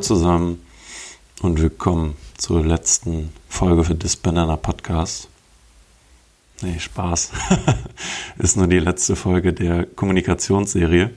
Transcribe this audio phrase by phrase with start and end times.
[0.00, 0.62] Zusammen
[1.42, 5.28] und willkommen zur letzten Folge für This Banana Podcast.
[6.62, 7.32] Nee, Spaß.
[8.38, 11.10] Ist nur die letzte Folge der Kommunikationsserie.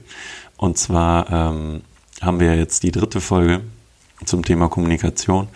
[0.56, 1.82] Und zwar ähm,
[2.20, 3.60] haben wir jetzt die dritte Folge
[4.24, 5.48] zum Thema Kommunikation.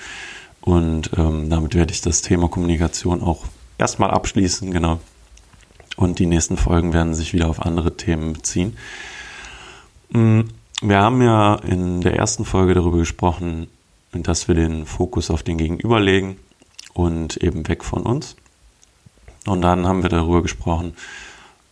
[0.61, 3.45] Und ähm, damit werde ich das Thema Kommunikation auch
[3.77, 5.01] erstmal abschließen, genau.
[5.97, 8.77] Und die nächsten Folgen werden sich wieder auf andere Themen beziehen.
[10.11, 10.43] Mm,
[10.89, 13.69] wir haben ja in der ersten Folge darüber gesprochen,
[14.13, 16.37] dass wir den Fokus auf den Gegenüber legen
[16.95, 18.37] und eben weg von uns.
[19.47, 20.97] Und dann haben wir darüber gesprochen,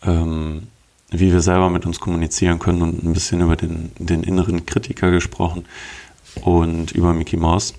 [0.02, 0.69] ähm,
[1.10, 5.10] wie wir selber mit uns kommunizieren können und ein bisschen über den, den inneren Kritiker
[5.10, 5.64] gesprochen
[6.42, 7.74] und über Mickey Mouse.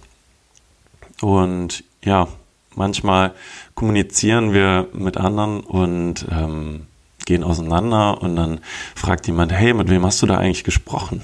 [1.21, 2.27] Und ja,
[2.75, 3.33] manchmal
[3.73, 6.87] kommunizieren wir mit anderen und ähm,
[7.25, 8.59] gehen auseinander und dann
[8.95, 11.21] fragt jemand, hey, mit wem hast du da eigentlich gesprochen?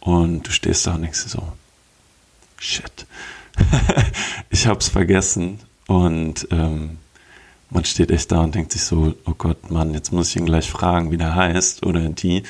[0.00, 1.52] Und du stehst da und denkst dir so,
[2.58, 3.06] shit,
[4.50, 6.98] ich hab's vergessen und ähm,
[7.70, 10.46] man steht echt da und denkt sich so, oh Gott, Mann, jetzt muss ich ihn
[10.46, 12.42] gleich fragen, wie der heißt oder die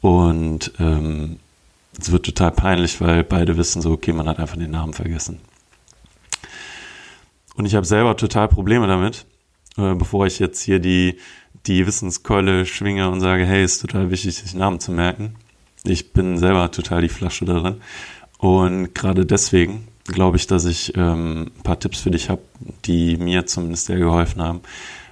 [0.00, 1.38] und ähm,
[1.98, 5.40] es wird total peinlich, weil beide wissen so, okay, man hat einfach den Namen vergessen.
[7.54, 9.26] Und ich habe selber total Probleme damit,
[9.76, 11.18] äh, bevor ich jetzt hier die,
[11.66, 15.36] die Wissenskeule schwinge und sage, hey, ist total wichtig, sich Namen zu merken.
[15.84, 17.80] Ich bin selber total die Flasche darin.
[18.38, 22.42] Und gerade deswegen glaube ich, dass ich ähm, ein paar Tipps für dich habe,
[22.84, 24.60] die mir zumindest sehr geholfen haben,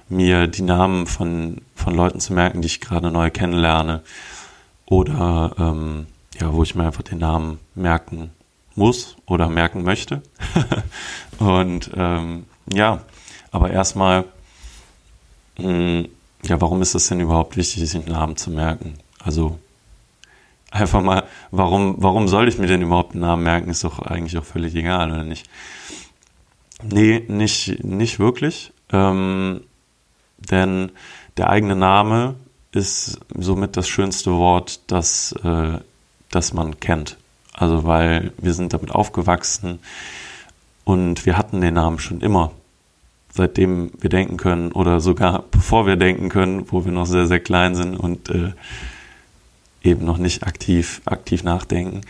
[0.09, 4.01] mir die Namen von, von Leuten zu merken, die ich gerade neu kennenlerne.
[4.85, 6.07] Oder ähm,
[6.39, 8.31] ja, wo ich mir einfach den Namen merken
[8.75, 10.21] muss oder merken möchte.
[11.39, 13.01] und ähm, ja,
[13.51, 14.25] aber erstmal
[15.57, 18.95] ja, warum ist es denn überhaupt wichtig, sich einen Namen zu merken?
[19.19, 19.59] Also
[20.71, 23.69] einfach mal, warum, warum soll ich mir denn überhaupt einen Namen merken?
[23.69, 25.47] Ist doch eigentlich auch völlig egal, oder nicht?
[26.83, 28.73] Nee, nicht, nicht wirklich.
[28.91, 29.61] Ähm,
[30.37, 30.91] denn
[31.37, 32.35] der eigene Name
[32.71, 35.79] ist somit das schönste Wort, das, äh,
[36.31, 37.17] das man kennt.
[37.53, 39.79] Also weil wir sind damit aufgewachsen
[40.83, 42.51] und wir hatten den Namen schon immer
[43.33, 47.39] seitdem wir denken können oder sogar bevor wir denken können, wo wir noch sehr, sehr
[47.39, 48.51] klein sind und äh,
[49.83, 52.01] eben noch nicht aktiv, aktiv nachdenken,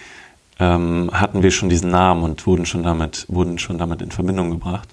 [0.60, 4.52] ähm, hatten wir schon diesen Namen und wurden schon damit, wurden schon damit in Verbindung
[4.52, 4.90] gebracht.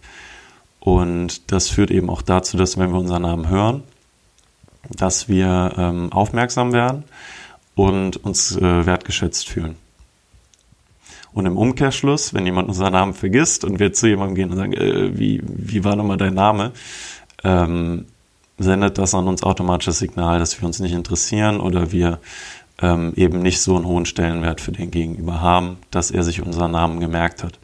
[0.79, 3.83] Und das führt eben auch dazu, dass wenn wir unseren Namen hören,
[4.89, 7.05] dass wir ähm, aufmerksam werden
[7.75, 9.77] und uns äh, wertgeschätzt fühlen.
[11.33, 14.73] Und im Umkehrschluss, wenn jemand unseren Namen vergisst und wir zu jemandem gehen und sagen,
[14.73, 16.73] äh, wie, wie war nochmal dein Name,
[17.45, 18.07] ähm,
[18.59, 22.19] sendet das an uns automatisches Signal, dass wir uns nicht interessieren oder wir
[22.83, 26.73] ähm, eben nicht so einen hohen Stellenwert für den Gegenüber haben, dass er sich unseren
[26.73, 27.59] Namen gemerkt hat.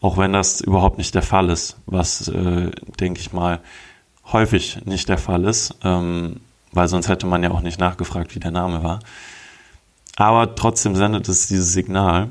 [0.00, 3.60] Auch wenn das überhaupt nicht der Fall ist, was, äh, denke ich mal,
[4.32, 6.40] häufig nicht der Fall ist, ähm,
[6.72, 9.00] weil sonst hätte man ja auch nicht nachgefragt, wie der Name war.
[10.16, 12.30] Aber trotzdem sendet es dieses Signal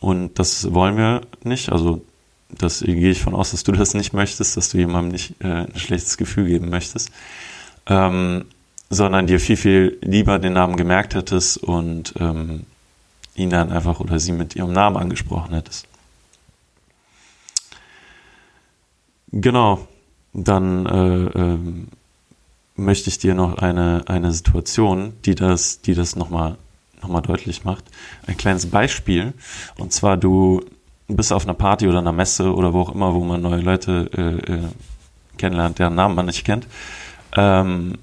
[0.00, 1.70] und das wollen wir nicht.
[1.70, 2.02] Also
[2.50, 5.66] das gehe ich von aus, dass du das nicht möchtest, dass du jemandem nicht äh,
[5.66, 7.10] ein schlechtes Gefühl geben möchtest,
[7.86, 8.46] ähm,
[8.90, 12.64] sondern dir viel, viel lieber den Namen gemerkt hättest und ähm,
[13.34, 15.86] ihn dann einfach oder sie mit ihrem Namen angesprochen hättest.
[19.30, 19.86] Genau,
[20.32, 21.58] dann äh, äh,
[22.76, 26.56] möchte ich dir noch eine, eine Situation, die das, die das nochmal
[27.02, 27.84] nochmal deutlich macht.
[28.26, 29.34] Ein kleines Beispiel.
[29.78, 30.62] Und zwar, du
[31.08, 34.10] bist auf einer Party oder einer Messe oder wo auch immer, wo man neue Leute
[34.16, 34.68] äh, äh,
[35.38, 36.66] kennenlernt, deren Namen man nicht kennt.
[37.36, 37.94] Ähm,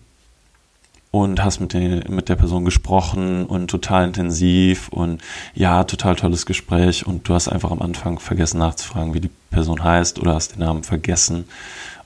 [1.12, 5.22] und hast mit, den, mit der Person gesprochen und total intensiv und
[5.54, 9.82] ja, total tolles Gespräch und du hast einfach am Anfang vergessen nachzufragen, wie die Person
[9.82, 11.46] heißt oder hast den Namen vergessen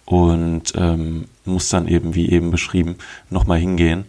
[0.05, 2.97] und ähm, musst dann eben, wie eben beschrieben,
[3.31, 4.05] nochmal hingehen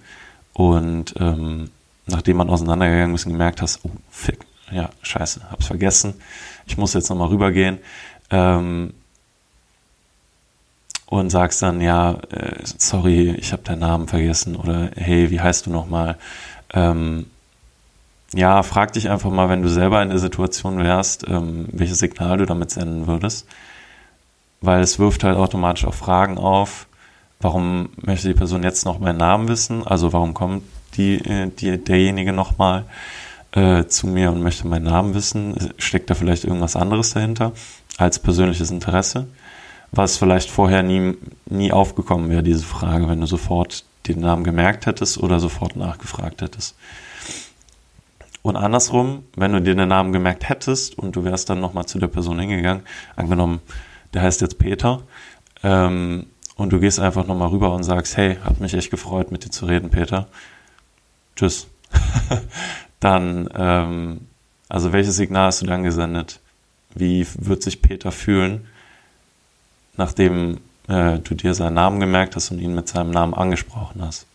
[0.53, 1.71] und ähm,
[2.11, 4.39] nachdem man auseinandergegangen ist und gemerkt hast, oh, fick,
[4.71, 6.15] ja, scheiße, hab's vergessen,
[6.67, 7.79] ich muss jetzt nochmal rübergehen,
[8.31, 8.93] ähm,
[11.07, 15.67] und sagst dann, ja, äh, sorry, ich habe deinen Namen vergessen oder hey, wie heißt
[15.67, 16.17] du nochmal?
[16.73, 17.27] Ähm,
[18.33, 22.39] ja, frag dich einfach mal, wenn du selber in der Situation wärst, ähm, welches Signal
[22.39, 23.49] du damit senden würdest.
[24.61, 26.87] Weil es wirft halt automatisch auch Fragen auf.
[27.41, 29.85] Warum möchte die Person jetzt noch meinen Namen wissen?
[29.85, 30.62] Also warum kommt
[30.97, 32.85] die, äh, die, derjenige nochmal
[33.53, 35.73] äh, zu mir und möchte meinen Namen wissen?
[35.79, 37.53] Steckt da vielleicht irgendwas anderes dahinter
[37.99, 39.27] als persönliches Interesse?
[39.93, 41.17] Was vielleicht vorher nie,
[41.47, 46.43] nie aufgekommen wäre, diese Frage, wenn du sofort den Namen gemerkt hättest oder sofort nachgefragt
[46.43, 46.77] hättest.
[48.43, 51.99] Und andersrum, wenn du dir den Namen gemerkt hättest und du wärst dann nochmal zu
[51.99, 52.85] der Person hingegangen,
[53.17, 53.61] angenommen,
[54.15, 55.03] der heißt jetzt Peter,
[55.63, 56.27] ähm,
[56.57, 59.51] und du gehst einfach nochmal rüber und sagst, hey, hat mich echt gefreut, mit dir
[59.51, 60.29] zu reden, Peter.
[61.41, 61.69] Tschüss.
[63.01, 64.27] dann, ähm,
[64.69, 66.39] also welches Signal hast du dann gesendet?
[66.95, 68.67] Wie wird sich Peter fühlen,
[69.97, 74.27] nachdem äh, du dir seinen Namen gemerkt hast und ihn mit seinem Namen angesprochen hast?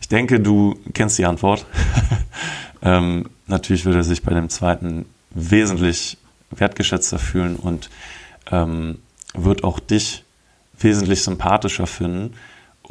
[0.00, 1.66] Ich denke, du kennst die Antwort.
[2.82, 6.18] ähm, natürlich würde er sich bei dem zweiten wesentlich
[6.52, 7.90] wertgeschätzter fühlen und
[8.52, 9.00] ähm,
[9.32, 10.22] wird auch dich
[10.78, 12.36] wesentlich sympathischer finden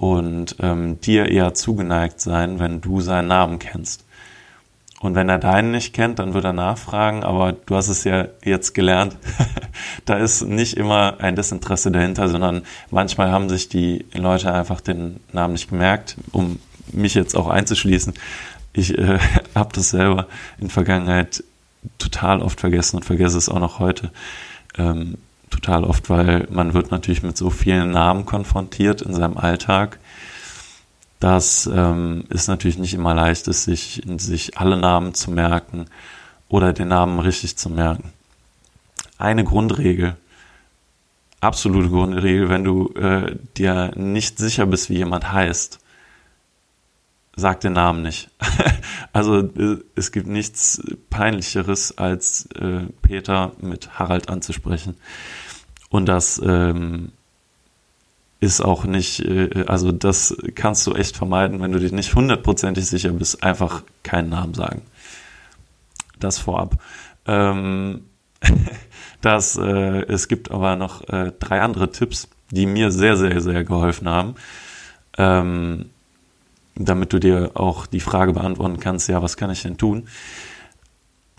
[0.04, 4.04] und ähm, dir eher zugeneigt sein, wenn du seinen Namen kennst.
[5.00, 8.28] Und wenn er deinen nicht kennt, dann wird er nachfragen, aber du hast es ja
[8.44, 9.16] jetzt gelernt,
[10.06, 15.22] da ist nicht immer ein Desinteresse dahinter, sondern manchmal haben sich die Leute einfach den
[15.32, 16.60] Namen nicht gemerkt, um
[16.92, 18.14] mich jetzt auch einzuschließen,
[18.74, 19.20] ich äh,
[19.56, 20.28] habe das selber
[20.60, 21.46] in Vergangenheit
[21.98, 24.12] total oft vergessen und vergesse es auch noch heute.
[24.78, 25.18] Ähm,
[25.64, 30.00] total oft, weil man wird natürlich mit so vielen Namen konfrontiert in seinem Alltag,
[31.20, 35.86] dass ähm, es natürlich nicht immer leicht ist, sich, sich alle Namen zu merken
[36.50, 38.12] oder den Namen richtig zu merken.
[39.18, 40.18] Eine Grundregel,
[41.40, 45.80] absolute Grundregel, wenn du äh, dir nicht sicher bist, wie jemand heißt,
[47.38, 48.30] sag den Namen nicht.
[49.14, 54.96] also äh, es gibt nichts peinlicheres, als äh, Peter mit Harald anzusprechen.
[55.94, 57.12] Und das ähm,
[58.40, 62.88] ist auch nicht, äh, also das kannst du echt vermeiden, wenn du dir nicht hundertprozentig
[62.88, 64.82] sicher bist, einfach keinen Namen sagen.
[66.20, 66.82] Das vorab.
[67.28, 68.06] Ähm,
[69.22, 73.64] das, äh, es gibt aber noch äh, drei andere Tipps, die mir sehr, sehr, sehr
[73.64, 74.34] geholfen haben.
[75.20, 75.92] Ähm,
[76.74, 80.08] damit du dir auch die Frage beantworten kannst, ja, was kann ich denn tun?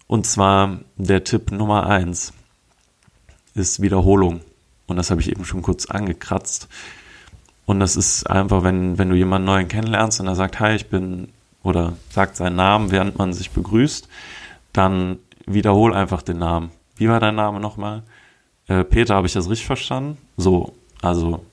[0.06, 2.32] Und zwar der Tipp Nummer eins
[3.54, 4.40] ist Wiederholung.
[4.86, 6.68] Und das habe ich eben schon kurz angekratzt.
[7.66, 10.88] Und das ist einfach, wenn, wenn du jemanden neuen kennenlernst und er sagt, hi, ich
[10.88, 11.28] bin,
[11.62, 14.08] oder sagt seinen Namen, während man sich begrüßt,
[14.72, 16.70] dann wiederhol einfach den Namen.
[16.96, 18.02] Wie war dein Name nochmal?
[18.68, 20.18] Äh, Peter, habe ich das richtig verstanden?
[20.36, 21.44] So, also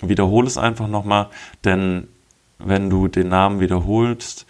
[0.00, 1.28] wiederhole es einfach nochmal,
[1.64, 2.08] denn
[2.58, 4.46] wenn du den Namen wiederholst,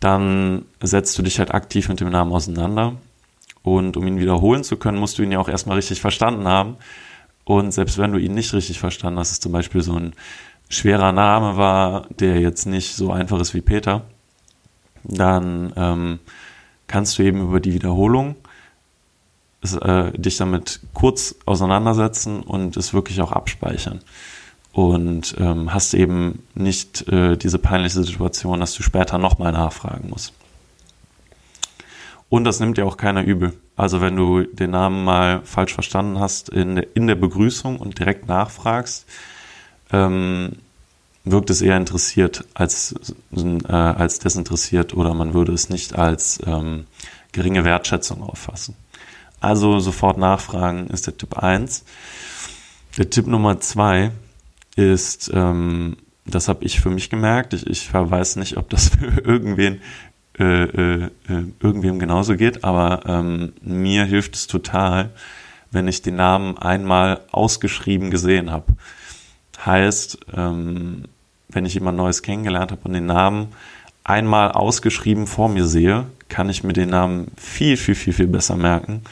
[0.00, 2.94] dann setzt du dich halt aktiv mit dem Namen auseinander.
[3.62, 6.76] Und um ihn wiederholen zu können, musst du ihn ja auch erstmal richtig verstanden haben.
[7.44, 10.14] Und selbst wenn du ihn nicht richtig verstanden hast, es zum Beispiel so ein
[10.68, 14.02] schwerer Name war, der jetzt nicht so einfach ist wie Peter,
[15.04, 16.18] dann ähm,
[16.86, 18.36] kannst du eben über die Wiederholung
[19.80, 24.00] äh, dich damit kurz auseinandersetzen und es wirklich auch abspeichern
[24.72, 30.32] und ähm, hast eben nicht äh, diese peinliche Situation, dass du später nochmal nachfragen musst.
[32.32, 33.52] Und das nimmt dir auch keiner übel.
[33.76, 37.98] Also wenn du den Namen mal falsch verstanden hast in der, in der Begrüßung und
[37.98, 39.04] direkt nachfragst,
[39.92, 40.52] ähm,
[41.24, 42.94] wirkt es eher interessiert als,
[43.36, 46.86] äh, als desinteressiert oder man würde es nicht als ähm,
[47.32, 48.76] geringe Wertschätzung auffassen.
[49.40, 51.84] Also sofort nachfragen ist der Tipp 1.
[52.96, 54.10] Der Tipp Nummer 2
[54.76, 59.20] ist, ähm, das habe ich für mich gemerkt, ich, ich weiß nicht, ob das für
[59.20, 59.82] irgendwen
[60.38, 65.10] äh, äh, äh, irgendwem genauso geht, aber ähm, mir hilft es total,
[65.70, 68.72] wenn ich den Namen einmal ausgeschrieben gesehen habe.
[69.64, 71.04] Heißt, ähm,
[71.48, 73.48] wenn ich jemand Neues kennengelernt habe und den Namen
[74.04, 78.56] einmal ausgeschrieben vor mir sehe, kann ich mir den Namen viel, viel, viel, viel besser
[78.56, 79.02] merken.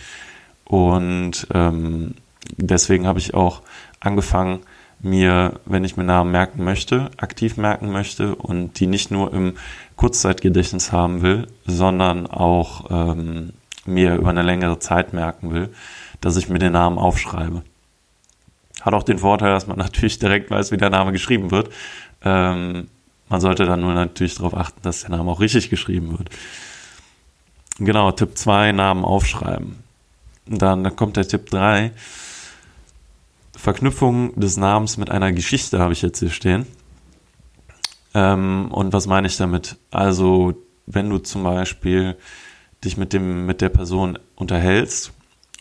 [0.64, 2.14] Und ähm,
[2.56, 3.62] deswegen habe ich auch
[4.00, 4.60] angefangen,
[5.02, 9.54] mir, wenn ich mir Namen merken möchte, aktiv merken möchte und die nicht nur im
[9.96, 13.50] Kurzzeitgedächtnis haben will, sondern auch ähm,
[13.86, 15.70] mir über eine längere Zeit merken will,
[16.20, 17.62] dass ich mir den Namen aufschreibe.
[18.82, 21.70] Hat auch den Vorteil, dass man natürlich direkt weiß, wie der Name geschrieben wird.
[22.22, 22.88] Ähm,
[23.28, 26.30] man sollte dann nur natürlich darauf achten, dass der Name auch richtig geschrieben wird.
[27.78, 29.76] Genau, Tipp 2, Namen aufschreiben.
[30.46, 31.92] Dann kommt der Tipp 3
[33.60, 36.66] Verknüpfung des Namens mit einer Geschichte habe ich jetzt hier stehen.
[38.14, 39.76] Ähm, und was meine ich damit?
[39.90, 40.54] Also,
[40.86, 42.16] wenn du zum Beispiel
[42.82, 45.12] dich mit dem, mit der Person unterhältst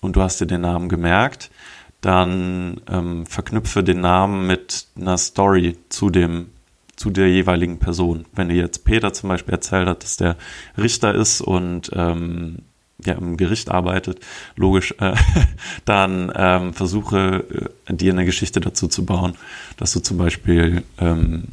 [0.01, 1.51] und du hast dir den Namen gemerkt,
[1.99, 6.51] dann ähm, verknüpfe den Namen mit einer Story zu dem,
[6.95, 8.25] zu der jeweiligen Person.
[8.33, 10.37] Wenn dir jetzt Peter zum Beispiel erzählt hat, dass der
[10.77, 12.59] Richter ist und ähm,
[13.05, 14.19] ja, im Gericht arbeitet,
[14.55, 15.13] logisch, äh,
[15.85, 19.35] dann ähm, versuche äh, dir eine Geschichte dazu zu bauen,
[19.77, 21.45] dass du zum Beispiel ähm,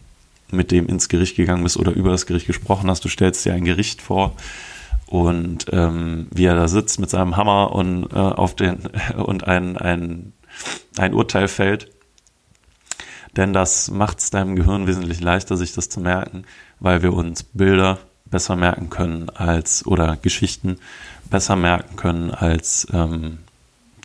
[0.50, 3.04] mit dem ins Gericht gegangen bist oder über das Gericht gesprochen hast.
[3.04, 4.34] Du stellst dir ein Gericht vor
[5.06, 8.78] und ähm, wie er da sitzt mit seinem Hammer und äh, auf den
[9.16, 10.32] und ein, ein,
[10.98, 11.90] ein Urteil fällt.
[13.36, 16.44] Denn das macht es deinem Gehirn wesentlich leichter, sich das zu merken,
[16.80, 20.78] weil wir uns Bilder besser merken können als oder Geschichten
[21.30, 23.38] besser merken können als ähm,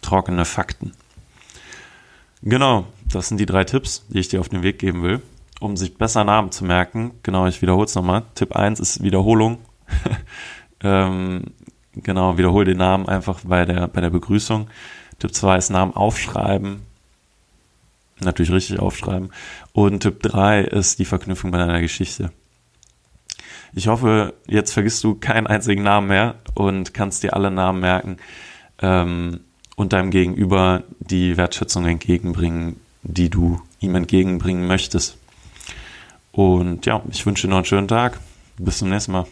[0.01, 0.93] trockene Fakten.
[2.43, 5.21] Genau, das sind die drei Tipps, die ich dir auf den Weg geben will,
[5.59, 7.11] um sich besser Namen zu merken.
[7.23, 8.23] Genau, ich wiederhole es nochmal.
[8.35, 9.59] Tipp 1 ist Wiederholung.
[10.83, 11.43] ähm,
[11.93, 14.69] genau, wiederhole den Namen einfach bei der, bei der Begrüßung.
[15.19, 16.81] Tipp 2 ist Namen aufschreiben.
[18.21, 19.31] Natürlich richtig aufschreiben.
[19.73, 22.31] Und Tipp 3 ist die Verknüpfung bei deiner Geschichte.
[23.73, 28.17] Ich hoffe, jetzt vergisst du keinen einzigen Namen mehr und kannst dir alle Namen merken
[28.81, 29.41] ähm,
[29.75, 35.17] und deinem Gegenüber die Wertschätzung entgegenbringen, die du ihm entgegenbringen möchtest.
[36.31, 38.19] Und ja, ich wünsche dir noch einen schönen Tag.
[38.57, 39.25] Bis zum nächsten Mal.